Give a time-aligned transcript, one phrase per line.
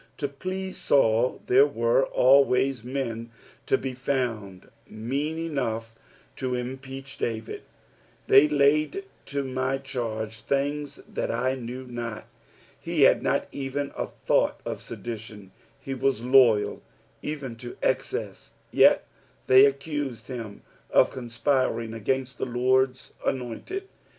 [0.17, 3.29] To E lease Saul, there were alivays men
[3.67, 5.91] to be found mean eniiugh
[6.37, 7.59] to impeatih luvid."
[8.27, 12.25] TAeu laid to my charge tkinga that I IcTtne not.'''
[12.79, 16.81] He had not even a thought of sedition; he was loyal
[17.21, 19.05] even to e:ccesB; yet
[19.45, 23.83] they accused him of conspiring against the Lord's anointed.